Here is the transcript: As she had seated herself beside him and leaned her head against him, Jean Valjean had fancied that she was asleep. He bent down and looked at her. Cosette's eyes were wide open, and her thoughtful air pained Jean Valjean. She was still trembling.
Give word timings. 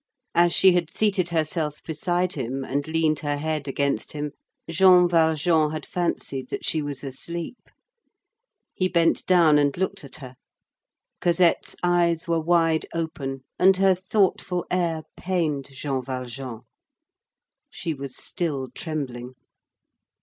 As 0.33 0.51
she 0.51 0.71
had 0.71 0.89
seated 0.89 1.29
herself 1.29 1.83
beside 1.83 2.33
him 2.33 2.63
and 2.65 2.87
leaned 2.87 3.19
her 3.19 3.37
head 3.37 3.67
against 3.67 4.13
him, 4.13 4.31
Jean 4.67 5.07
Valjean 5.07 5.69
had 5.69 5.85
fancied 5.85 6.49
that 6.49 6.65
she 6.65 6.81
was 6.81 7.03
asleep. 7.03 7.69
He 8.73 8.87
bent 8.87 9.23
down 9.27 9.59
and 9.59 9.77
looked 9.77 10.03
at 10.03 10.15
her. 10.15 10.37
Cosette's 11.21 11.75
eyes 11.83 12.27
were 12.27 12.41
wide 12.41 12.87
open, 12.95 13.43
and 13.59 13.77
her 13.77 13.93
thoughtful 13.93 14.65
air 14.71 15.03
pained 15.15 15.69
Jean 15.71 16.01
Valjean. 16.01 16.61
She 17.69 17.93
was 17.93 18.15
still 18.15 18.69
trembling. 18.73 19.35